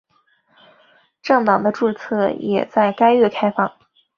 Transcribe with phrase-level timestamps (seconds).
[1.21, 3.71] 政党的注册也在该月开放。